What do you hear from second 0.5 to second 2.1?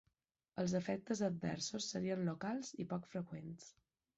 Els efectes adversos